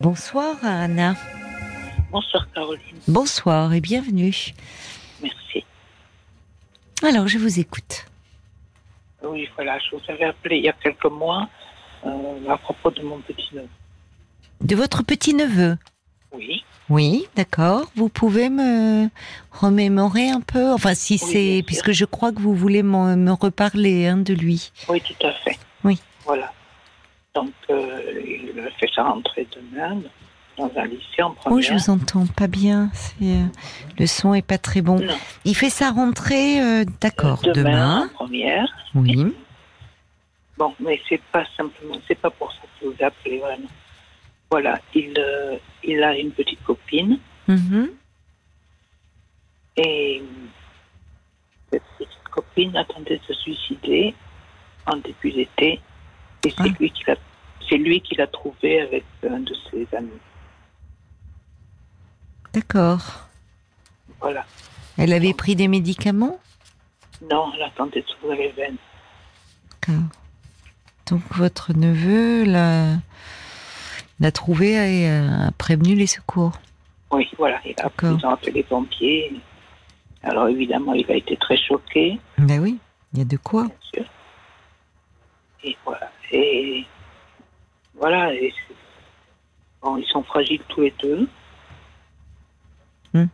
Bonsoir 0.00 0.56
Anna. 0.62 1.14
Bonsoir 2.10 2.48
Caroline. 2.54 2.96
Bonsoir 3.06 3.74
et 3.74 3.82
bienvenue. 3.82 4.54
Merci. 5.22 5.64
Alors 7.02 7.28
je 7.28 7.36
vous 7.36 7.60
écoute. 7.60 8.06
Oui, 9.22 9.46
voilà, 9.56 9.78
je 9.78 9.94
vous 9.94 10.02
avais 10.08 10.24
appelé 10.24 10.56
il 10.56 10.64
y 10.64 10.68
a 10.70 10.72
quelques 10.72 11.04
mois 11.04 11.50
euh, 12.06 12.48
à 12.48 12.56
propos 12.56 12.90
de 12.90 13.02
mon 13.02 13.18
petit-neveu. 13.20 13.68
De 14.62 14.74
votre 14.74 15.02
petit-neveu? 15.02 15.76
Oui. 16.32 16.64
Oui, 16.88 17.26
d'accord. 17.36 17.90
Vous 17.94 18.08
pouvez 18.08 18.48
me 18.48 19.08
remémorer 19.52 20.30
un 20.30 20.40
peu? 20.40 20.72
Enfin, 20.72 20.94
si 20.94 21.20
Oui, 21.22 21.30
c'est... 21.30 21.62
Puisque 21.66 21.92
je 21.92 22.06
crois 22.06 22.32
que 22.32 22.40
vous 22.40 22.54
voulez 22.54 22.82
me, 22.82 23.16
me 23.16 23.32
reparler 23.32 24.06
hein, 24.06 24.16
de 24.16 24.32
lui. 24.32 24.72
Oui, 24.88 25.02
tout 25.02 25.26
à 25.26 25.32
fait. 25.32 25.58
Oui. 25.84 26.00
Voilà. 26.24 26.52
Donc, 27.34 27.52
euh, 27.70 28.22
il 28.26 28.70
fait 28.78 28.90
sa 28.94 29.04
rentrée 29.04 29.46
demain 29.54 30.00
dans 30.56 30.70
un 30.76 30.84
lycée 30.86 31.22
en 31.22 31.30
Oh, 31.30 31.34
première. 31.34 31.62
je 31.62 31.74
vous 31.74 31.90
entends 31.90 32.26
pas 32.26 32.48
bien. 32.48 32.90
C'est, 32.92 33.24
euh, 33.24 33.44
le 33.98 34.06
son 34.06 34.34
est 34.34 34.42
pas 34.46 34.58
très 34.58 34.82
bon. 34.82 34.98
Non. 34.98 35.14
Il 35.44 35.54
fait 35.54 35.70
sa 35.70 35.90
rentrée, 35.90 36.60
euh, 36.60 36.84
d'accord, 37.00 37.40
demain, 37.42 37.54
demain. 37.54 38.04
en 38.06 38.08
première. 38.14 38.68
Oui. 38.94 39.34
Bon, 40.58 40.74
mais 40.80 41.00
c'est 41.08 41.22
pas 41.32 41.44
simplement, 41.56 41.94
c'est 42.06 42.18
pas 42.18 42.30
pour 42.30 42.52
ça 42.52 42.58
que 42.80 42.86
vous 42.86 42.94
appelé, 43.02 43.38
vraiment. 43.38 43.68
Voilà, 44.50 44.80
il, 44.94 45.14
euh, 45.16 45.56
il 45.84 46.02
a 46.02 46.16
une 46.18 46.32
petite 46.32 46.62
copine 46.64 47.18
Mhm. 47.46 47.90
et 49.76 50.22
cette 51.72 51.82
petite 51.96 52.28
copine 52.30 52.76
attendait 52.76 53.18
de 53.18 53.22
se 53.24 53.32
suicider 53.40 54.14
en 54.86 54.96
début 54.96 55.30
d'été 55.30 55.80
et 56.44 56.50
c'est 56.50 56.54
Ah. 56.58 56.64
lui 56.78 56.90
qui 56.90 57.04
l'a 57.06 57.16
c'est 57.70 57.78
lui 57.78 58.00
qui 58.02 58.16
l'a 58.16 58.26
trouvé 58.26 58.80
avec 58.82 59.04
un 59.26 59.38
de 59.40 59.54
ses 59.70 59.86
amis. 59.96 60.10
D'accord. 62.52 63.28
Voilà. 64.20 64.44
Elle 64.98 65.12
avait 65.12 65.32
pris 65.34 65.54
des 65.56 65.68
médicaments? 65.68 66.38
Non, 67.30 67.52
elle 67.54 67.62
attendait 67.62 68.02
de 68.02 68.06
s'ouvrir 68.08 68.38
les 68.38 68.50
veines. 68.52 68.76
D'accord. 69.70 70.02
Donc 71.06 71.22
votre 71.30 71.72
neveu 71.72 72.44
l'a, 72.44 72.96
l'a 74.20 74.32
trouvé 74.32 74.72
et 74.72 75.08
a 75.08 75.50
prévenu 75.56 75.94
les 75.94 76.06
secours? 76.06 76.52
Oui, 77.12 77.28
voilà, 77.38 77.60
il 77.64 77.72
a 77.78 77.84
D'accord. 77.84 78.16
ils 78.18 78.26
ont 78.26 78.30
appelé 78.30 78.52
les 78.52 78.62
pompiers. 78.62 79.32
Alors 80.22 80.48
évidemment, 80.48 80.92
il 80.94 81.10
a 81.10 81.14
été 81.14 81.36
très 81.36 81.56
choqué, 81.56 82.18
Ben 82.38 82.60
oui, 82.60 82.78
il 83.12 83.20
y 83.20 83.22
a 83.22 83.24
de 83.24 83.36
quoi. 83.36 83.64
bien 83.64 83.74
sûr. 83.94 84.04
Et 85.64 85.76
voilà. 85.84 86.10
Et 86.32 86.84
voilà. 88.00 88.34
Et 88.34 88.52
bon, 89.82 89.96
ils 89.98 90.06
sont 90.06 90.22
fragiles 90.24 90.62
tous 90.68 90.80
les 90.80 90.94
deux. 91.00 91.28
Hmm. 93.14 93.26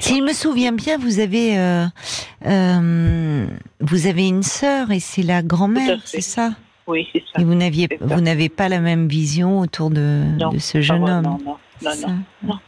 Si 0.00 0.18
je 0.18 0.22
me 0.22 0.32
souviens 0.32 0.72
bien, 0.72 0.98
vous 0.98 1.18
avez 1.20 1.58
euh, 1.58 1.86
euh, 2.46 3.46
vous 3.80 4.06
avez 4.06 4.28
une 4.28 4.42
sœur 4.42 4.90
et 4.90 5.00
c'est 5.00 5.22
la 5.22 5.42
grand-mère, 5.42 6.00
c'est 6.06 6.20
ça? 6.20 6.52
Oui, 6.86 7.08
c'est 7.12 7.22
ça. 7.32 7.40
Et 7.40 7.44
vous 7.44 7.54
n'aviez 7.54 7.88
vous 8.00 8.20
n'avez 8.20 8.48
pas 8.48 8.68
la 8.68 8.78
même 8.80 9.08
vision 9.08 9.60
autour 9.60 9.90
de, 9.90 10.24
Non, 10.38 10.50
de 10.50 10.58
ce 10.58 10.78
Ah 10.78 10.80
jeune 10.82 11.02
ouais, 11.04 11.10
homme? 11.10 11.22
Non, 11.24 11.38
non, 11.44 11.56
non, 11.82 12.24
non. 12.42 12.54
ça 12.54 12.60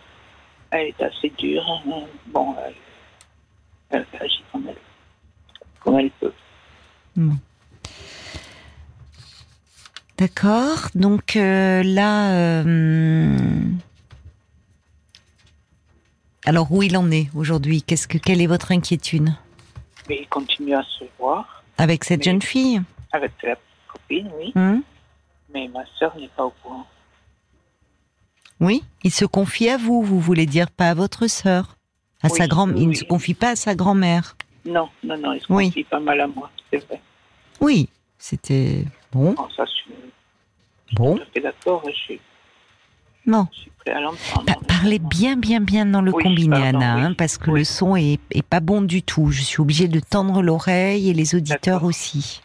Elle 0.71 0.89
est 0.89 1.03
assez 1.03 1.31
dure. 1.39 1.65
hein. 1.89 2.01
Bon, 2.29 2.55
elle, 2.67 2.75
elle 3.91 4.07
agit 4.21 4.43
comme 4.53 4.65
elle, 4.69 4.77
comme 5.81 5.99
elle 5.99 6.11
peut. 6.21 6.33
D'accord. 10.19 10.89
Donc 10.95 11.37
euh, 11.37 11.83
là, 11.83 12.31
euh, 12.33 13.37
alors 16.45 16.73
où 16.73 16.83
il 16.83 16.97
en 16.97 17.11
est 17.11 17.29
aujourd'hui? 17.35 17.83
Qu'est-ce 17.83 18.09
que 18.09 18.19
quelle 18.19 18.41
est 18.41 18.47
votre 18.47 18.73
inquiétude? 18.73 19.29
Mais 20.09 20.21
il 20.23 20.29
continue 20.29 20.75
à 20.75 20.83
se 20.85 21.05
voir 21.19 21.65
avec 21.79 22.05
cette 22.05 22.23
jeune 22.23 22.41
fille? 22.41 22.81
Avec 23.13 23.33
la 23.43 23.57
copine, 23.93 24.31
oui. 24.39 24.53
Hein? 24.55 24.81
Mais 25.53 25.69
ma 25.69 25.85
sœur 25.99 26.17
n'est 26.17 26.29
pas 26.29 26.45
au 26.47 26.55
courant. 26.63 26.87
Oui. 28.61 28.83
Il 29.03 29.11
se 29.11 29.25
confie 29.27 29.69
à 29.69 29.77
vous. 29.77 30.03
Vous 30.03 30.21
voulez 30.21 30.47
dire 30.47 30.71
pas 30.71 30.89
à 30.91 30.95
votre 30.95 31.27
sœur 31.27 31.77
À 32.23 32.29
Oui, 32.31 32.39
sa 32.39 32.47
grand. 32.47 32.69
Il 32.75 32.89
ne 32.89 32.95
se 32.95 33.05
confie 33.05 33.35
pas 33.35 33.51
à 33.51 33.57
sa 33.57 33.75
grand-mère. 33.75 34.37
Non, 34.65 34.89
non, 35.05 35.19
non, 35.19 35.33
il 35.35 35.41
se 35.41 35.53
Oui. 35.53 35.67
confie 35.67 35.85
pas 35.85 36.01
mal 36.01 36.21
à 36.23 36.27
moi, 36.27 36.51
c'est 36.71 36.85
vrai. 36.87 37.01
Oui. 37.61 37.89
C'était 38.19 38.85
bon. 39.13 39.33
Bon, 39.35 39.49
ça, 39.57 39.65
je 39.65 39.71
suis 39.71 39.93
Bon. 40.95 41.19
d'accord, 41.43 41.83
je 41.87 41.93
suis, 41.95 42.21
Non. 43.27 43.47
je 43.53 43.61
suis 43.61 43.71
prêt 43.79 43.93
à 43.93 44.01
l'entendre. 44.01 44.45
Pa- 44.47 44.55
parlez 44.67 44.99
bien, 44.99 45.37
bien, 45.37 45.61
bien 45.61 45.85
dans 45.87 46.01
le 46.01 46.13
Oui, 46.15 46.23
combiné, 46.23 46.51
pardon, 46.51 46.79
Anna, 46.79 46.95
oui. 46.97 47.03
hein, 47.03 47.15
parce 47.17 47.39
que 47.39 47.51
Oui. 47.51 47.61
le 47.61 47.65
son 47.65 47.97
est, 47.97 48.21
est 48.31 48.43
pas 48.47 48.61
bon 48.61 48.83
du 48.83 49.03
tout. 49.03 49.31
Je 49.31 49.43
suis 49.43 49.61
obligée 49.61 49.89
de 49.89 50.01
tendre 50.01 50.43
l'oreille 50.43 51.11
et 51.11 51.13
les 51.13 51.35
auditeurs 51.35 51.85
aussi. 51.85 52.41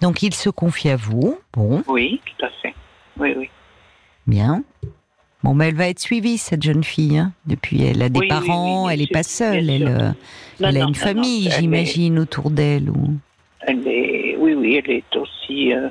Donc 0.00 0.22
il 0.22 0.34
se 0.34 0.50
confie 0.50 0.88
à 0.90 0.96
vous. 0.96 1.38
Bon, 1.52 1.82
Oui, 1.88 2.20
tout 2.24 2.44
à 2.44 2.50
fait. 2.62 2.74
Oui, 3.18 3.34
oui. 3.36 3.50
bien. 4.26 4.62
Bon, 5.42 5.54
mais 5.54 5.68
elle 5.68 5.74
va 5.74 5.88
être 5.88 6.00
suivie 6.00 6.36
cette 6.36 6.62
jeune 6.62 6.84
fille. 6.84 7.16
hein. 7.16 7.32
Depuis, 7.46 7.82
elle 7.82 8.02
a 8.02 8.08
des 8.10 8.20
Oui, 8.20 8.28
parents, 8.28 8.86
oui, 8.86 8.92
elle 8.92 8.98
bien 8.98 9.06
est 9.08 9.12
pas 9.12 9.22
seule. 9.22 9.70
Elle, 9.70 9.88
euh, 9.88 10.10
Non, 10.60 10.68
a 10.68 10.72
non, 10.72 10.78
une 10.78 10.80
non, 10.80 10.86
non, 10.88 10.94
famille, 10.94 11.50
j'imagine, 11.50 12.18
autour 12.18 12.50
d'elle. 12.50 12.90
Ou... 12.90 13.14
Elle 13.66 13.86
est, 13.86 14.36
oui, 14.38 14.54
oui, 14.54 14.76
elle 14.82 14.90
est 14.90 15.16
aussi, 15.16 15.72
euh, 15.72 15.88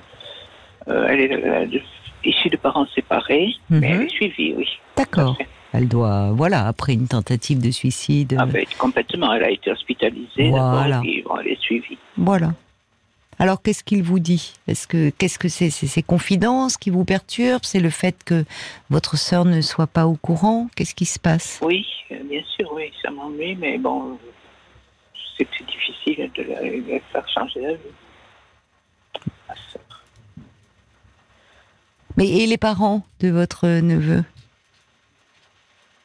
euh, 0.87 1.07
elle 1.09 1.19
est 1.19 1.67
de- 1.67 1.81
issue 2.25 2.49
de 2.49 2.57
parents 2.57 2.87
séparés, 2.95 3.53
mais 3.69 3.77
Mhm. 3.77 3.83
elle 3.83 4.01
est 4.03 4.09
suivie, 4.09 4.53
oui. 4.57 4.67
D'accord. 4.97 5.37
Elle 5.71 5.87
doit, 5.87 6.31
voilà, 6.31 6.67
après 6.67 6.93
une 6.93 7.07
tentative 7.07 7.61
de 7.61 7.69
suicide. 7.71 8.35
Ah 8.39 8.45
ben, 8.47 8.65
complètement, 8.79 9.31
elle 9.33 9.43
a 9.43 9.51
été 9.51 9.71
hospitalisée, 9.71 10.49
Voilà. 10.49 11.01
et 11.05 11.21
bon, 11.21 11.37
elle 11.39 11.49
est 11.49 11.61
suivie. 11.61 11.97
Voilà. 12.17 12.53
Alors, 13.41 13.61
qu'est-ce 13.61 13.83
qu'il 13.85 14.03
vous 14.03 14.19
dit? 14.19 14.53
Est-ce 14.67 14.85
que 14.85 15.11
qu'est-ce 15.11 15.39
que 15.39 15.47
c'est? 15.47 15.69
C'est 15.69 15.87
ses 15.87 16.03
confidences 16.03 16.75
qui 16.75 16.89
vous 16.89 17.05
perturbent? 17.05 17.63
C'est 17.63 17.79
le 17.79 17.89
fait 17.89 18.17
que 18.25 18.43
votre 18.89 19.15
sœur 19.15 19.45
ne 19.45 19.61
soit 19.61 19.87
pas 19.87 20.07
au 20.07 20.15
courant? 20.15 20.67
Qu'est-ce 20.75 20.93
qui 20.95 21.05
se 21.05 21.19
passe? 21.19 21.59
Oui, 21.63 21.85
euh, 22.11 22.15
bien 22.29 22.41
sûr, 22.57 22.69
oui, 22.73 22.91
ça 23.01 23.11
m'ennuie, 23.11 23.55
mais 23.55 23.77
bon, 23.77 24.17
euh, 25.41 25.45
sais 25.45 25.45
que 25.45 25.49
c'est 25.57 25.65
difficile 25.65 26.31
de 26.35 26.43
la, 26.93 26.99
faire 27.11 27.29
changer 27.29 27.61
d'avis. 27.61 27.77
Ma 29.47 29.55
sœur. 29.71 30.03
Mais 32.17 32.27
et 32.29 32.47
les 32.47 32.57
parents 32.57 33.03
de 33.21 33.29
votre 33.29 33.67
neveu? 33.67 34.23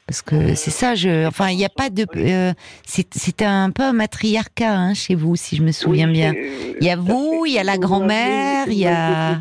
Parce 0.06 0.20
que 0.20 0.54
c'est 0.54 0.70
ça. 0.70 0.94
Je, 0.94 1.26
enfin, 1.26 1.48
il 1.48 1.56
n'y 1.56 1.64
a 1.64 1.70
pas 1.70 1.88
de. 1.90 2.06
euh, 2.16 2.52
c'est 2.84 3.12
c'est 3.14 3.42
un 3.42 3.70
peu 3.70 3.82
un 3.82 3.94
matriarcat 3.94 4.70
hein, 4.76 4.94
chez 4.94 5.14
vous, 5.14 5.34
si 5.34 5.56
je 5.56 5.62
me 5.62 5.72
souviens 5.72 6.06
Oui, 6.08 6.12
bien. 6.12 6.32
c'est- 6.34 6.76
Il 6.80 6.86
y 6.86 6.90
a 6.90 6.96
vous, 6.96 7.44
il 7.46 7.54
y 7.54 7.58
a 7.58 7.64
la 7.64 7.78
grand-mère, 7.78 8.68
il 8.68 8.74
y 8.74 8.86
a. 8.86 9.40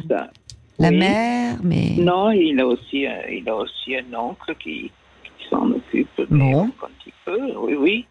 La 0.79 0.89
Oui. 0.89 0.97
mère, 0.97 1.57
mais 1.63 1.91
Non, 1.99 2.31
il 2.31 2.59
a 2.59 2.65
aussi, 2.65 3.05
un- 3.05 3.27
il 3.29 3.47
a 3.47 3.55
aussi 3.55 3.95
un 3.95 4.11
oncle 4.17 4.55
qui, 4.55 4.89
qui 5.23 5.49
s'en 5.49 5.69
occupe, 5.69 6.09
Bon. 6.31 6.71
quand 6.79 6.87
il 7.05 7.13
peut, 7.23 7.53
oui, 7.57 7.75
oui. 7.75 8.05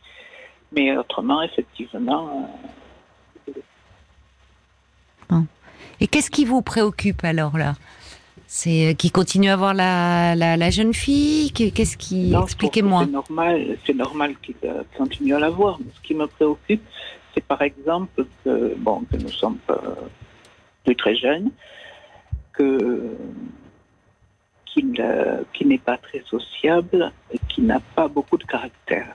Mais 0.74 0.96
autrement, 0.96 1.42
effectivement, 1.42 2.48
euh, 5.30 5.40
et 6.00 6.06
qu'est-ce 6.08 6.30
qui 6.30 6.44
vous 6.44 6.62
préoccupe 6.62 7.22
alors 7.24 7.56
là? 7.56 7.74
C'est 8.46 8.90
euh, 8.90 8.94
qui 8.94 9.10
continue 9.10 9.48
à 9.50 9.56
voir 9.56 9.72
la, 9.72 10.34
la, 10.34 10.56
la 10.56 10.70
jeune 10.70 10.92
fille? 10.94 11.52
Qu'est- 11.52 11.70
Qu'est-ce 11.70 11.96
qui 11.96 12.34
Expliquez-moi. 12.34 13.04
C'est 13.06 13.12
normal, 13.12 13.78
c'est 13.86 13.94
normal 13.94 14.34
qu'il 14.42 14.56
euh, 14.64 14.82
continue 14.96 15.34
à 15.34 15.38
la 15.38 15.48
voir. 15.50 15.78
Mais 15.78 15.86
ce 15.94 16.00
qui 16.00 16.14
me 16.14 16.26
préoccupe, 16.26 16.82
c'est 17.34 17.44
par 17.44 17.62
exemple 17.62 18.26
que, 18.44 18.74
bon, 18.76 19.02
que 19.10 19.16
nous 19.16 19.30
sommes 19.30 19.58
euh, 19.70 19.76
plus 20.84 20.96
très 20.96 21.14
jeunes, 21.16 21.50
que 22.52 23.16
qu'il 24.66 24.94
euh, 25.00 25.42
qu'il 25.52 25.68
n'est 25.68 25.78
pas 25.78 25.96
très 25.98 26.22
sociable, 26.26 27.12
et 27.32 27.38
qu'il 27.48 27.64
n'a 27.66 27.80
pas 27.94 28.08
beaucoup 28.08 28.36
de 28.38 28.44
caractère. 28.44 29.11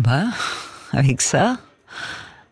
Ah 0.00 0.02
bah, 0.02 0.98
avec 0.98 1.20
ça, 1.20 1.58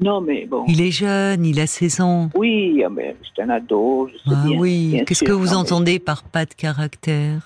Non, 0.01 0.21
mais 0.21 0.45
bon. 0.47 0.65
il 0.69 0.81
est 0.83 0.91
jeune, 0.91 1.45
il 1.47 1.59
a 1.61 1.67
16 1.67 2.01
ans. 2.03 2.31
Oui, 2.35 2.83
ah, 2.85 2.89
mais 2.91 3.17
c'est 3.35 3.43
un 3.43 3.49
ado, 3.51 4.09
je 4.13 4.19
sais 4.19 4.37
Ah 4.37 4.47
bien. 4.47 4.59
oui, 4.59 5.03
qu'est-ce 5.07 5.25
que 5.25 5.33
vous 5.33 5.47
Non, 5.47 5.51
mais 5.53 5.57
entendez 5.57 5.99
par 5.99 6.23
pas 6.25 6.45
de 6.45 6.53
caractère? 6.55 7.41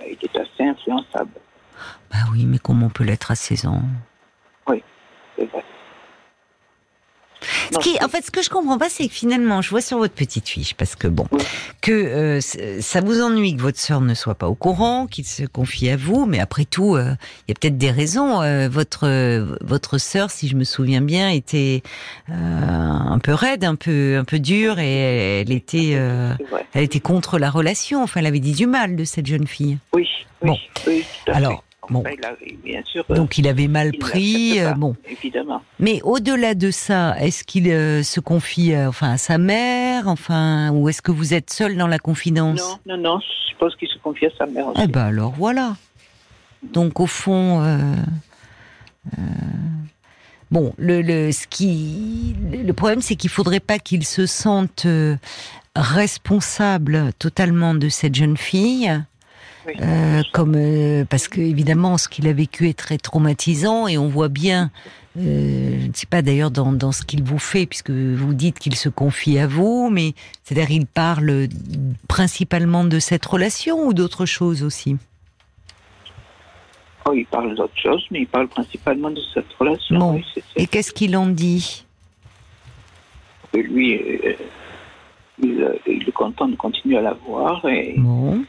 Il 0.00 0.16
est 0.22 0.36
assez 0.38 0.64
influençable, 0.70 1.30
Bah 2.10 2.18
oui, 2.32 2.44
mais 2.46 2.58
comment 2.58 2.86
on 2.86 2.90
peut 2.90 3.04
l'être 3.04 3.30
à 3.30 3.34
16 3.34 3.66
ans? 3.66 3.82
C'est 5.38 5.44
vrai. 5.44 5.62
Ce 7.72 7.78
qui, 7.78 7.96
en 8.02 8.08
fait, 8.08 8.24
ce 8.24 8.30
que 8.30 8.42
je 8.42 8.50
comprends 8.50 8.78
pas, 8.78 8.88
c'est 8.88 9.08
que 9.08 9.14
finalement, 9.14 9.62
je 9.62 9.70
vois 9.70 9.80
sur 9.80 9.98
votre 9.98 10.14
petite 10.14 10.48
fiche, 10.48 10.74
parce 10.74 10.96
que 10.96 11.08
bon, 11.08 11.26
que 11.80 11.92
euh, 11.92 12.40
ça 12.80 13.00
vous 13.00 13.20
ennuie 13.20 13.56
que 13.56 13.62
votre 13.62 13.78
sœur 13.78 14.00
ne 14.00 14.14
soit 14.14 14.34
pas 14.34 14.48
au 14.48 14.54
courant, 14.54 15.06
qu'il 15.06 15.24
se 15.24 15.44
confie 15.44 15.88
à 15.90 15.96
vous, 15.96 16.26
mais 16.26 16.38
après 16.38 16.64
tout, 16.64 16.96
euh, 16.96 17.14
il 17.46 17.50
y 17.50 17.52
a 17.52 17.54
peut-être 17.54 17.78
des 17.78 17.90
raisons. 17.90 18.42
Euh, 18.42 18.68
votre 18.68 19.06
votre 19.60 19.98
sœur, 19.98 20.30
si 20.30 20.48
je 20.48 20.56
me 20.56 20.64
souviens 20.64 21.00
bien, 21.00 21.30
était 21.30 21.82
un 22.28 23.18
peu 23.18 23.32
raide, 23.32 23.64
un 23.64 23.76
peu 23.76 24.16
un 24.18 24.24
peu 24.24 24.38
dure, 24.38 24.78
et 24.78 25.40
elle 25.40 25.52
était 25.52 25.98
elle 26.72 26.82
était 26.82 27.00
contre 27.00 27.38
la 27.38 27.50
relation. 27.50 28.02
Enfin, 28.02 28.20
elle 28.20 28.26
avait 28.26 28.40
dit 28.40 28.52
du 28.52 28.66
mal 28.66 28.96
de 28.96 29.04
cette 29.04 29.26
jeune 29.26 29.46
fille. 29.46 29.78
Oui. 29.92 30.08
oui 30.42 30.48
bon. 30.48 30.58
Oui, 30.86 31.04
Alors. 31.26 31.65
Bon. 31.90 32.02
Donc 33.10 33.38
il 33.38 33.46
avait 33.48 33.68
mal 33.68 33.92
pris, 33.92 34.60
euh, 34.60 34.72
bon. 34.74 34.96
Évidemment. 35.08 35.62
Mais 35.78 36.00
au-delà 36.02 36.54
de 36.54 36.70
ça, 36.70 37.16
est-ce 37.20 37.44
qu'il 37.44 37.68
euh, 37.68 38.02
se 38.02 38.20
confie, 38.20 38.74
euh, 38.74 38.88
enfin, 38.88 39.12
à 39.12 39.18
sa 39.18 39.38
mère, 39.38 40.08
enfin, 40.08 40.70
ou 40.70 40.88
est-ce 40.88 41.02
que 41.02 41.12
vous 41.12 41.34
êtes 41.34 41.50
seul 41.50 41.76
dans 41.76 41.86
la 41.86 41.98
confidence? 41.98 42.60
Non, 42.86 42.96
non, 42.96 43.02
non. 43.02 43.20
Je 43.20 43.56
pense 43.58 43.74
qu'il 43.76 43.88
se 43.88 43.98
confie 43.98 44.26
à 44.26 44.30
sa 44.36 44.46
mère 44.46 44.66
aussi. 44.68 44.80
Eh 44.84 44.86
ben 44.86 45.06
alors 45.06 45.32
voilà. 45.32 45.76
Donc 46.62 47.00
au 47.00 47.06
fond, 47.06 47.62
bon, 50.50 50.72
le, 50.76 51.00
le, 51.02 51.32
ce 51.32 51.46
qui, 51.46 52.34
le 52.52 52.72
problème, 52.72 53.00
c'est 53.00 53.16
qu'il 53.16 53.30
faudrait 53.30 53.60
pas 53.60 53.78
qu'il 53.78 54.04
se 54.04 54.26
sente 54.26 54.86
responsable 55.74 57.12
totalement 57.18 57.74
de 57.74 57.88
cette 57.88 58.14
jeune 58.14 58.36
fille 58.36 58.92
euh, 59.68 60.22
comme 60.32 60.54
euh, 60.56 61.04
parce 61.04 61.28
que 61.28 61.40
évidemment 61.40 61.98
ce 61.98 62.08
qu'il 62.08 62.28
a 62.28 62.32
vécu 62.32 62.68
est 62.68 62.78
très 62.78 62.98
traumatisant 62.98 63.88
et 63.88 63.98
on 63.98 64.08
voit 64.08 64.28
bien, 64.28 64.70
euh, 65.18 65.80
je 65.80 65.86
ne 65.86 65.92
sais 65.92 66.06
pas 66.06 66.22
d'ailleurs 66.22 66.50
dans, 66.50 66.72
dans 66.72 66.92
ce 66.92 67.02
qu'il 67.04 67.22
vous 67.22 67.38
fait 67.38 67.66
puisque 67.66 67.90
vous 67.90 68.34
dites 68.34 68.58
qu'il 68.58 68.74
se 68.74 68.88
confie 68.88 69.38
à 69.38 69.46
vous, 69.46 69.90
mais 69.90 70.12
c'est-à-dire 70.42 70.70
il 70.70 70.86
parle 70.86 71.48
principalement 72.08 72.84
de 72.84 72.98
cette 72.98 73.24
relation 73.26 73.86
ou 73.86 73.94
d'autres 73.94 74.26
choses 74.26 74.62
aussi? 74.62 74.96
Oh, 77.08 77.12
il 77.14 77.26
parle 77.26 77.54
d'autres 77.54 77.78
choses, 77.78 78.04
mais 78.10 78.20
il 78.20 78.26
parle 78.26 78.48
principalement 78.48 79.10
de 79.10 79.20
cette 79.32 79.52
relation. 79.58 80.20
Et 80.56 80.66
qu'est-ce 80.66 80.92
qu'il 80.92 81.16
en 81.16 81.26
dit? 81.26 81.84
Lui, 83.54 84.00
il, 85.38 86.04
est 86.08 86.12
content 86.12 86.48
de 86.48 86.56
continuer 86.56 86.98
à 86.98 87.02
la 87.02 87.14
voir 87.14 87.64
et. 87.66 87.94
Bon. 87.96 88.44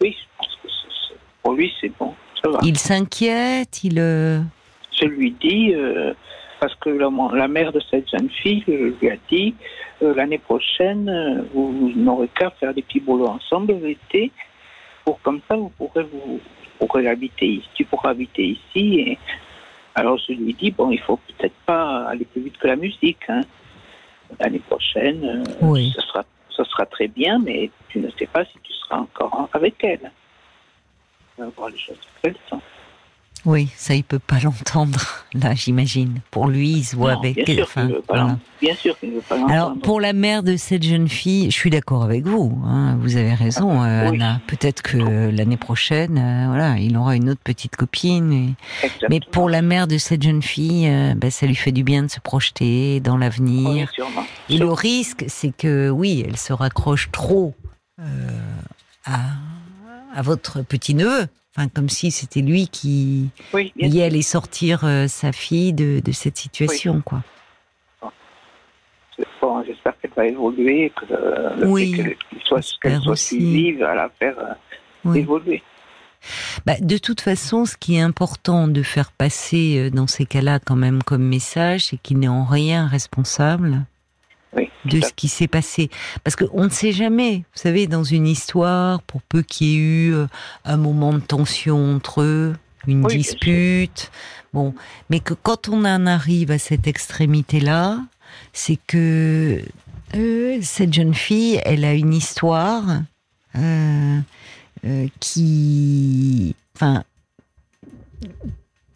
Oui, 0.00 0.16
je 0.18 0.38
pense 0.38 0.58
que 0.62 0.68
pour 1.42 1.54
lui, 1.54 1.72
c'est 1.80 1.92
bon. 1.98 2.14
Ça 2.42 2.50
va. 2.50 2.58
Il 2.62 2.78
s'inquiète, 2.78 3.84
il. 3.84 3.98
Euh, 3.98 4.40
je 4.98 5.06
lui 5.06 5.32
dis, 5.32 5.74
euh, 5.74 6.14
parce 6.58 6.74
que 6.76 6.90
la, 6.90 7.48
mère 7.48 7.72
de 7.72 7.80
cette 7.90 8.10
jeune 8.10 8.30
fille 8.30 8.64
lui 8.66 9.10
a 9.10 9.16
dit 9.30 9.54
euh, 10.02 10.14
l'année 10.14 10.38
prochaine, 10.38 11.44
vous, 11.52 11.92
n'aurez 11.94 12.28
qu'à 12.28 12.50
faire 12.50 12.72
des 12.74 12.82
petits 12.82 13.00
boulots 13.00 13.28
ensemble 13.28 13.74
l'été, 13.74 14.30
pour 15.04 15.20
comme 15.22 15.40
ça, 15.48 15.56
vous 15.56 15.70
pourrez 15.70 16.04
vous 16.12 16.40
pourrez 16.78 17.06
habiter 17.08 17.46
ici, 17.46 17.68
tu 17.74 17.84
pourras 17.84 18.10
habiter 18.10 18.44
ici. 18.44 19.00
Et... 19.00 19.18
Alors 19.94 20.18
je 20.18 20.32
lui 20.32 20.54
dis, 20.54 20.70
bon, 20.70 20.90
il 20.90 21.00
faut 21.00 21.18
peut-être 21.18 21.56
pas 21.66 22.04
aller 22.08 22.24
plus 22.24 22.42
vite 22.42 22.56
que 22.58 22.66
la 22.66 22.76
musique. 22.76 23.20
Hein. 23.28 23.42
L'année 24.38 24.60
prochaine, 24.60 25.42
oui. 25.60 25.92
ce 25.94 26.00
sera 26.02 26.24
ce 26.64 26.70
sera 26.70 26.86
très 26.86 27.08
bien, 27.08 27.38
mais 27.38 27.70
tu 27.88 27.98
ne 27.98 28.10
sais 28.10 28.26
pas 28.26 28.44
si 28.44 28.58
tu 28.62 28.72
seras 28.72 28.98
encore 28.98 29.48
avec 29.52 29.82
elle. 29.84 30.10
Oui, 33.46 33.68
ça 33.76 33.94
il 33.94 34.04
peut 34.04 34.18
pas 34.18 34.38
l'entendre 34.38 35.00
là, 35.34 35.54
j'imagine. 35.54 36.20
Pour 36.30 36.48
lui, 36.48 36.70
il 36.70 36.84
se 36.84 36.96
voit 36.96 37.12
avec. 37.12 37.36
Bien 37.36 37.54
sûr 37.54 37.68
qu'il 37.72 37.82
veut 37.94 38.02
pas 38.02 38.36
Bien 38.60 38.74
sûr 38.74 38.98
qu'il 38.98 39.12
veut 39.12 39.20
pas 39.20 39.36
l'entendre. 39.36 39.52
Alors 39.52 39.74
pour 39.82 40.00
la 40.00 40.12
mère 40.12 40.42
de 40.42 40.56
cette 40.56 40.82
jeune 40.82 41.08
fille, 41.08 41.50
je 41.50 41.56
suis 41.56 41.70
d'accord 41.70 42.02
avec 42.02 42.26
vous. 42.26 42.60
Hein, 42.66 42.98
vous 43.00 43.16
avez 43.16 43.34
raison, 43.34 43.82
euh, 43.82 44.08
Anna. 44.08 44.40
Peut-être 44.46 44.82
que 44.82 45.30
l'année 45.30 45.56
prochaine, 45.56 46.18
euh, 46.18 46.46
voilà, 46.48 46.78
il 46.78 46.96
aura 46.96 47.16
une 47.16 47.30
autre 47.30 47.40
petite 47.42 47.76
copine. 47.76 48.54
Mais 49.08 49.20
pour 49.30 49.48
la 49.48 49.62
mère 49.62 49.86
de 49.86 49.98
cette 49.98 50.22
jeune 50.22 50.42
fille, 50.42 50.88
euh, 50.88 51.14
ben, 51.14 51.30
ça 51.30 51.46
lui 51.46 51.54
fait 51.54 51.72
du 51.72 51.82
bien 51.82 52.02
de 52.02 52.10
se 52.10 52.20
projeter 52.20 53.00
dans 53.00 53.16
l'avenir. 53.16 53.90
Et 54.48 54.58
le 54.58 54.70
risque, 54.70 55.24
c'est 55.28 55.56
que 55.56 55.88
oui, 55.88 56.24
elle 56.26 56.36
se 56.36 56.52
raccroche 56.52 57.10
trop 57.10 57.54
à, 59.06 59.18
à 60.14 60.22
votre 60.22 60.62
petit 60.62 60.94
neveu 60.94 61.26
Enfin, 61.56 61.68
comme 61.68 61.88
si 61.88 62.10
c'était 62.10 62.42
lui 62.42 62.68
qui 62.68 63.30
y 63.76 64.02
allait 64.02 64.22
sortir 64.22 64.84
euh, 64.84 65.08
sa 65.08 65.32
fille 65.32 65.72
de, 65.72 66.00
de 66.04 66.12
cette 66.12 66.36
situation, 66.36 67.02
quoi. 67.04 67.22
Bon, 69.42 69.62
j'espère 69.64 69.98
qu'elle 69.98 70.12
va 70.16 70.26
évoluer, 70.26 70.92
que 70.96 71.06
le 71.60 71.66
oui, 71.66 71.92
qu'elle 71.92 72.16
soit, 72.44 72.62
soit 72.62 73.16
suivie 73.16 73.72
va 73.72 73.94
la 73.94 74.08
faire 74.18 74.36
euh, 75.06 75.14
évoluer. 75.14 75.62
Bah, 76.66 76.74
de 76.80 76.98
toute 76.98 77.20
façon, 77.20 77.64
ce 77.64 77.76
qui 77.76 77.96
est 77.96 78.00
important 78.00 78.68
de 78.68 78.82
faire 78.82 79.10
passer 79.10 79.78
euh, 79.78 79.90
dans 79.90 80.06
ces 80.06 80.26
cas-là, 80.26 80.58
quand 80.58 80.76
même, 80.76 81.02
comme 81.02 81.22
message, 81.22 81.86
c'est 81.86 81.96
qu'il 81.96 82.18
n'est 82.18 82.28
en 82.28 82.44
rien 82.44 82.86
responsable 82.86 83.86
de 84.84 85.00
ce 85.00 85.12
qui 85.14 85.28
s'est 85.28 85.48
passé. 85.48 85.90
Parce 86.24 86.36
qu'on 86.36 86.64
ne 86.64 86.70
sait 86.70 86.92
jamais, 86.92 87.38
vous 87.38 87.60
savez, 87.60 87.86
dans 87.86 88.04
une 88.04 88.26
histoire, 88.26 89.02
pour 89.02 89.22
peu 89.22 89.42
qu'il 89.42 89.66
y 89.66 89.74
ait 89.74 89.78
eu 89.78 90.14
euh, 90.14 90.26
un 90.64 90.76
moment 90.76 91.12
de 91.12 91.20
tension 91.20 91.96
entre 91.96 92.22
eux, 92.22 92.56
une 92.86 93.06
dispute, 93.06 94.10
bon, 94.52 94.74
mais 95.10 95.20
que 95.20 95.34
quand 95.34 95.68
on 95.68 95.84
en 95.84 96.06
arrive 96.06 96.50
à 96.50 96.58
cette 96.58 96.86
extrémité-là, 96.86 97.98
c'est 98.52 98.78
que 98.86 99.62
euh, 100.14 100.58
cette 100.62 100.94
jeune 100.94 101.14
fille, 101.14 101.60
elle 101.64 101.84
a 101.84 101.92
une 101.92 102.14
histoire 102.14 103.02
euh, 103.56 104.20
qui, 105.20 106.54
enfin, 106.74 107.04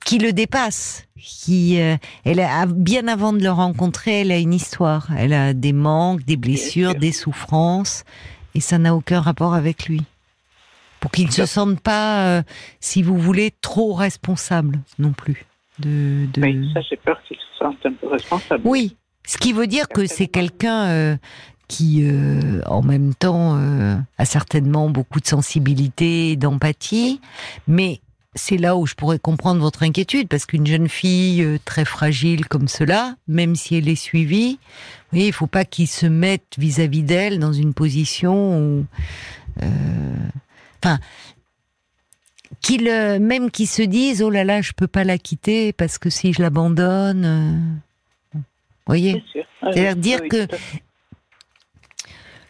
qui 0.05 0.19
le 0.19 0.33
dépasse, 0.33 1.07
qui 1.17 1.81
euh, 1.81 1.97
elle 2.25 2.41
a 2.41 2.67
bien 2.67 3.09
avant 3.09 3.33
de 3.33 3.43
le 3.43 3.51
rencontrer, 3.51 4.21
elle 4.21 4.33
a 4.33 4.39
une 4.39 4.53
histoire, 4.53 5.09
elle 5.17 5.33
a 5.33 5.55
des 5.55 5.73
manques, 5.73 6.25
des 6.25 6.37
blessures, 6.37 6.95
des 6.95 7.13
souffrances, 7.13 8.05
et 8.55 8.61
ça 8.61 8.79
n'a 8.79 8.95
aucun 8.95 9.21
rapport 9.21 9.55
avec 9.55 9.87
lui. 9.87 10.03
Pour 11.01 11.11
qu'il 11.11 11.27
ne 11.27 11.33
se 11.33 11.47
sente 11.47 11.81
pas, 11.81 12.27
euh, 12.27 12.43
si 12.81 13.03
vous 13.03 13.19
voulez, 13.19 13.53
trop 13.61 13.93
responsable 13.95 14.79
non 14.99 15.13
plus. 15.13 15.45
De, 15.79 16.27
de... 16.33 16.41
Oui, 16.41 16.71
ça 16.73 16.81
j'ai 16.89 16.97
peur 16.97 17.21
qu'il 17.27 17.37
se 17.37 17.59
sente 17.59 17.77
un 17.85 17.93
peu 17.93 18.09
responsable. 18.09 18.63
Oui, 18.65 18.97
ce 19.27 19.39
qui 19.39 19.53
veut 19.53 19.67
dire 19.67 19.89
que 19.89 20.07
c'est 20.07 20.29
quelqu'un 20.29 20.87
euh, 20.87 21.17
qui, 21.69 22.07
en 22.67 22.83
même 22.83 23.15
temps, 23.15 23.59
a 24.19 24.25
certainement 24.27 24.91
beaucoup 24.91 25.19
de 25.19 25.27
sensibilité, 25.27 26.37
d'empathie, 26.37 27.21
mais 27.67 28.01
c'est 28.35 28.57
là 28.57 28.77
où 28.77 28.87
je 28.87 28.95
pourrais 28.95 29.19
comprendre 29.19 29.61
votre 29.61 29.83
inquiétude, 29.83 30.29
parce 30.29 30.47
qu'une 30.47 30.67
jeune 30.67 30.89
fille 30.89 31.43
euh, 31.43 31.59
très 31.65 31.85
fragile 31.85 32.47
comme 32.47 32.69
cela, 32.69 33.17
même 33.29 33.55
si 33.55 33.77
elle 33.77 33.89
est 33.89 33.95
suivie, 33.95 34.59
il 35.13 35.33
faut 35.33 35.47
pas 35.47 35.65
qu'il 35.65 35.87
se 35.87 36.07
mette 36.07 36.55
vis-à-vis 36.59 37.03
d'elle 37.03 37.39
dans 37.39 37.53
une 37.53 37.75
position 37.75 38.59
où, 38.59 38.87
euh, 39.63 39.67
enfin, 40.83 40.99
qu'il 42.61 42.89
euh, 42.89 43.21
même 43.21 43.51
qu'il 43.51 43.69
se 43.69 43.83
dise 43.83 44.23
oh 44.23 44.31
là 44.31 44.43
là, 44.43 44.61
je 44.63 44.73
peux 44.73 44.89
pas 44.89 45.05
la 45.05 45.19
quitter 45.19 45.73
parce 45.73 45.99
que 45.99 46.11
si 46.11 46.33
je 46.33 46.43
l'abandonne, 46.43 47.81
vous 48.35 48.43
voyez, 48.87 49.23
c'est-à-dire 49.63 49.97
dire 49.97 50.21
que 50.29 50.49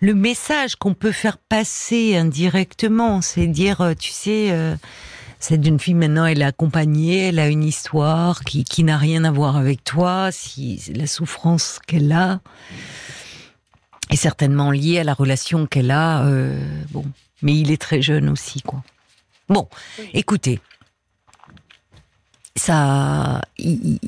le 0.00 0.14
message 0.14 0.76
qu'on 0.76 0.94
peut 0.94 1.12
faire 1.12 1.36
passer 1.36 2.16
indirectement, 2.16 3.20
c'est 3.20 3.46
dire, 3.46 3.94
tu 3.98 4.10
sais 4.10 4.76
cette 5.44 5.62
jeune 5.62 5.78
fille 5.78 5.92
maintenant 5.92 6.24
elle 6.24 6.40
est 6.40 6.46
accompagnée, 6.46 7.28
elle 7.28 7.38
a 7.38 7.48
une 7.48 7.64
histoire 7.64 8.44
qui, 8.44 8.64
qui 8.64 8.82
n'a 8.82 8.96
rien 8.96 9.24
à 9.24 9.30
voir 9.30 9.58
avec 9.58 9.84
toi, 9.84 10.30
si 10.32 10.82
la 10.94 11.06
souffrance 11.06 11.80
qu'elle 11.86 12.10
a 12.12 12.40
est 14.08 14.16
certainement 14.16 14.70
liée 14.70 15.00
à 15.00 15.04
la 15.04 15.12
relation 15.12 15.66
qu'elle 15.66 15.90
a. 15.90 16.24
Euh, 16.24 16.58
bon, 16.92 17.04
mais 17.42 17.58
il 17.58 17.70
est 17.70 17.80
très 17.80 18.00
jeune 18.00 18.30
aussi, 18.30 18.62
quoi. 18.62 18.82
Bon, 19.50 19.68
écoutez, 20.14 20.60
ça, 22.56 23.42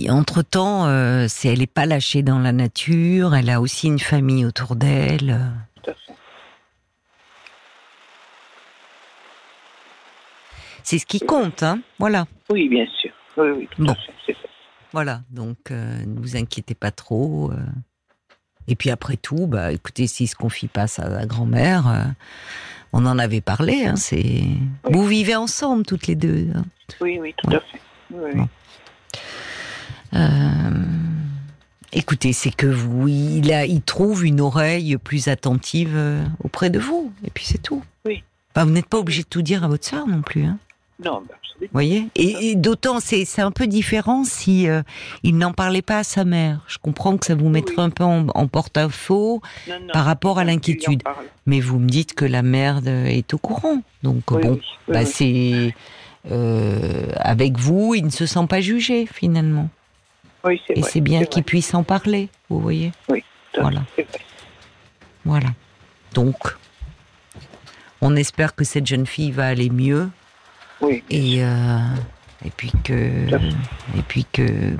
entre 0.08 0.40
temps, 0.40 0.86
euh, 0.86 1.26
c'est 1.28 1.48
elle 1.48 1.58
n'est 1.58 1.66
pas 1.66 1.84
lâchée 1.84 2.22
dans 2.22 2.38
la 2.38 2.52
nature. 2.52 3.34
Elle 3.34 3.50
a 3.50 3.60
aussi 3.60 3.88
une 3.88 3.98
famille 3.98 4.46
autour 4.46 4.74
d'elle. 4.74 5.38
C'est 10.86 11.00
ce 11.00 11.06
qui 11.06 11.18
compte, 11.18 11.64
hein 11.64 11.80
Voilà. 11.98 12.26
Oui, 12.48 12.68
bien 12.68 12.86
sûr. 13.00 13.10
Oui, 13.36 13.48
oui, 13.56 13.68
tout 13.74 13.84
fait, 14.24 14.36
Voilà, 14.92 15.22
donc 15.30 15.72
euh, 15.72 16.04
ne 16.06 16.20
vous 16.20 16.36
inquiétez 16.36 16.76
pas 16.76 16.92
trop. 16.92 17.50
Euh. 17.50 17.56
Et 18.68 18.76
puis 18.76 18.90
après 18.90 19.16
tout, 19.16 19.48
bah, 19.48 19.72
écoutez, 19.72 20.06
s'il 20.06 20.28
se 20.28 20.36
confie 20.36 20.68
pas 20.68 20.82
à 20.82 20.86
sa 20.86 21.26
grand-mère, 21.26 21.88
euh, 21.88 22.04
on 22.92 23.04
en 23.04 23.18
avait 23.18 23.40
parlé. 23.40 23.84
Hein, 23.84 23.96
c'est 23.96 24.44
vous 24.84 25.04
vivez 25.04 25.34
ensemble 25.34 25.84
toutes 25.84 26.06
les 26.06 26.14
deux. 26.14 26.46
Hein. 26.54 26.64
Oui, 27.00 27.18
oui, 27.20 27.34
tout 27.36 27.50
à 27.50 27.58
fait. 27.58 27.80
Écoutez, 31.92 32.32
c'est 32.32 32.54
que 32.54 32.68
vous, 32.68 33.08
il, 33.08 33.52
a, 33.52 33.66
il 33.66 33.82
trouve 33.82 34.24
une 34.24 34.40
oreille 34.40 34.96
plus 34.98 35.26
attentive 35.26 35.98
auprès 36.44 36.70
de 36.70 36.78
vous, 36.78 37.12
et 37.24 37.30
puis 37.30 37.44
c'est 37.44 37.60
tout. 37.60 37.82
Oui. 38.04 38.22
Enfin, 38.54 38.66
vous 38.66 38.72
n'êtes 38.72 38.86
pas 38.86 38.98
obligé 38.98 39.24
de 39.24 39.28
tout 39.28 39.42
dire 39.42 39.64
à 39.64 39.68
votre 39.68 39.84
sœur 39.84 40.06
non 40.06 40.22
plus, 40.22 40.44
hein. 40.44 40.60
Non, 41.04 41.20
ben, 41.20 41.34
absolument. 41.36 41.60
Vous 41.60 41.66
voyez 41.72 42.08
Et, 42.16 42.50
et 42.50 42.54
d'autant, 42.54 43.00
c'est 43.00 43.26
un 43.40 43.50
peu 43.50 43.66
différent 43.66 44.24
si 44.24 44.68
euh, 44.68 44.82
il 45.22 45.36
n'en 45.38 45.52
parlait 45.52 45.82
pas 45.82 45.98
à 45.98 46.04
sa 46.04 46.24
mère. 46.24 46.60
Je 46.68 46.78
comprends 46.78 47.16
que 47.18 47.26
ça 47.26 47.34
vous 47.34 47.48
mettrait 47.48 47.74
Oui. 47.78 47.84
un 47.84 47.90
peu 47.90 48.04
en, 48.04 48.26
en 48.28 48.46
porte-à-faux, 48.46 49.40
par 49.92 50.04
rapport 50.04 50.38
à 50.38 50.44
l'inquiétude. 50.44 51.02
mais 51.46 51.60
vous 51.60 51.78
me 51.78 51.88
dites 51.88 52.14
que 52.14 52.24
la 52.24 52.42
mère 52.42 52.80
est 52.86 53.32
au 53.34 53.38
courant. 53.38 53.82
Donc 54.02 54.30
Oui, 54.30 54.42
bon, 54.42 54.52
oui, 54.52 54.60
oui, 54.88 54.94
bah, 54.94 55.00
oui. 55.00 55.06
c'est 55.06 55.74
euh, 56.30 57.06
avec 57.16 57.56
vous, 57.58 57.94
il 57.94 58.04
ne 58.06 58.10
se 58.10 58.26
sent 58.26 58.46
pas 58.48 58.60
jugé 58.60 59.06
finalement. 59.06 59.68
Oui, 60.44 60.60
c'est 60.66 60.78
Et 60.78 60.82
c'est 60.82 61.00
bien 61.00 61.24
qu'il 61.24 61.42
puisse 61.44 61.74
en 61.74 61.82
parler. 61.84 62.28
Vous 62.48 62.60
voyez 62.60 62.92
fait, 63.06 63.24
voilà. 63.60 63.82
vrai. 63.96 64.06
Voilà. 65.24 65.48
Donc, 66.14 66.36
on 68.00 68.14
espère 68.16 68.54
que 68.54 68.64
cette 68.64 68.86
jeune 68.86 69.06
fille 69.06 69.30
va 69.32 69.46
aller 69.46 69.70
mieux 69.70 70.08
Oui, 70.80 71.02
et 71.10 71.44
euh, 71.44 71.78
et 72.44 72.50
puis 72.50 72.72
que 72.84 72.92
et 72.94 74.02
puis 74.06 74.26
que 74.30 74.76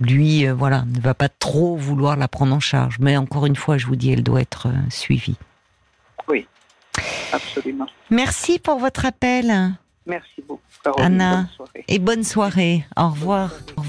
lui, 0.00 0.46
euh, 0.46 0.54
voilà, 0.54 0.84
ne 0.86 1.00
va 1.00 1.14
pas 1.14 1.28
trop 1.28 1.76
vouloir 1.76 2.16
la 2.16 2.28
prendre 2.28 2.54
en 2.54 2.60
charge. 2.60 2.98
Mais 3.00 3.16
encore 3.16 3.46
une 3.46 3.56
fois, 3.56 3.78
je 3.78 3.86
vous 3.86 3.96
dis, 3.96 4.12
elle 4.12 4.22
doit 4.22 4.40
être 4.40 4.68
euh, 4.68 4.90
suivie. 4.90 5.36
absolument. 7.32 7.86
Merci 8.10 8.58
pour 8.58 8.78
votre 8.78 9.04
appel 9.04 9.74
Merci 10.06 10.42
beaucoup, 10.46 10.62
Caroline. 10.84 11.20
Anna. 11.20 11.48
Bonne 11.58 11.66
et 11.88 11.98
bonne 11.98 12.22
soirée. 12.22 12.86
Au 12.96 13.08
revoir. 13.08 13.50
Au 13.50 13.54
revoir. 13.54 13.84